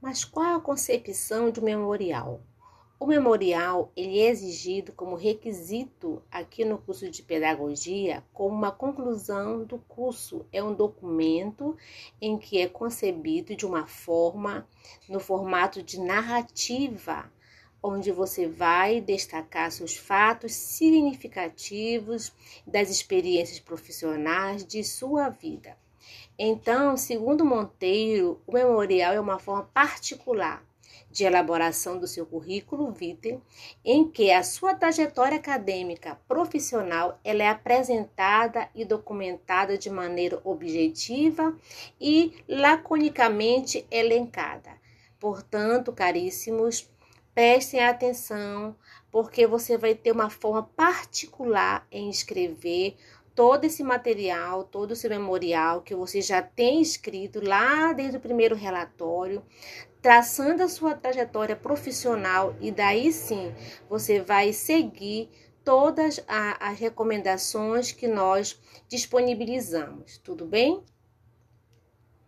Mas 0.00 0.24
qual 0.24 0.56
a 0.56 0.60
concepção 0.60 1.50
de 1.50 1.60
um 1.60 1.64
memorial? 1.64 2.40
O 2.98 3.04
memorial 3.04 3.92
ele 3.94 4.18
é 4.18 4.30
exigido 4.30 4.92
como 4.92 5.14
requisito 5.14 6.22
aqui 6.30 6.64
no 6.64 6.78
curso 6.78 7.10
de 7.10 7.22
pedagogia 7.22 8.24
como 8.32 8.56
uma 8.56 8.72
conclusão 8.72 9.62
do 9.62 9.78
curso. 9.78 10.46
É 10.50 10.62
um 10.62 10.74
documento 10.74 11.76
em 12.18 12.38
que 12.38 12.58
é 12.58 12.66
concebido 12.66 13.54
de 13.54 13.66
uma 13.66 13.86
forma, 13.86 14.66
no 15.06 15.20
formato 15.20 15.82
de 15.82 16.00
narrativa, 16.00 17.30
onde 17.82 18.10
você 18.10 18.48
vai 18.48 19.02
destacar 19.02 19.70
seus 19.70 19.98
fatos 19.98 20.54
significativos 20.54 22.32
das 22.66 22.88
experiências 22.88 23.60
profissionais 23.60 24.64
de 24.64 24.82
sua 24.82 25.28
vida. 25.28 25.76
Então, 26.38 26.96
segundo 26.96 27.44
Monteiro, 27.44 28.40
o 28.46 28.52
memorial 28.52 29.12
é 29.12 29.20
uma 29.20 29.38
forma 29.38 29.64
particular 29.74 30.64
de 31.10 31.24
elaboração 31.24 31.98
do 31.98 32.06
seu 32.06 32.24
currículo 32.24 32.90
vitae, 32.92 33.40
em 33.84 34.08
que 34.08 34.30
a 34.30 34.42
sua 34.42 34.74
trajetória 34.74 35.36
acadêmica 35.36 36.18
profissional 36.28 37.18
ela 37.24 37.42
é 37.42 37.48
apresentada 37.48 38.68
e 38.74 38.84
documentada 38.84 39.76
de 39.76 39.90
maneira 39.90 40.40
objetiva 40.44 41.56
e 42.00 42.32
laconicamente 42.48 43.84
elencada. 43.90 44.70
Portanto, 45.18 45.92
caríssimos, 45.92 46.88
prestem 47.34 47.80
atenção, 47.80 48.76
porque 49.10 49.46
você 49.46 49.76
vai 49.76 49.94
ter 49.94 50.12
uma 50.12 50.30
forma 50.30 50.62
particular 50.62 51.86
em 51.90 52.08
escrever 52.08 52.96
todo 53.40 53.64
esse 53.64 53.82
material, 53.82 54.64
todo 54.64 54.92
esse 54.92 55.08
memorial 55.08 55.80
que 55.80 55.94
você 55.94 56.20
já 56.20 56.42
tem 56.42 56.82
escrito 56.82 57.42
lá 57.42 57.94
desde 57.94 58.18
o 58.18 58.20
primeiro 58.20 58.54
relatório, 58.54 59.42
traçando 60.02 60.62
a 60.62 60.68
sua 60.68 60.94
trajetória 60.94 61.56
profissional 61.56 62.54
e 62.60 62.70
daí 62.70 63.10
sim 63.10 63.50
você 63.88 64.20
vai 64.20 64.52
seguir 64.52 65.30
todas 65.64 66.22
as 66.28 66.78
recomendações 66.78 67.92
que 67.92 68.06
nós 68.06 68.60
disponibilizamos, 68.90 70.18
tudo 70.18 70.44
bem? 70.44 70.84